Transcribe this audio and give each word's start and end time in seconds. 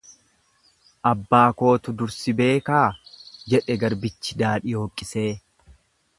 Abbaa 1.09 1.43
kootu 1.59 1.93
dur 1.99 2.13
si 2.15 2.35
beekaa? 2.41 2.83
jedhe 3.55 3.77
garbichi 3.85 4.41
daadhii 4.43 4.77
hooqqisee. 4.81 5.29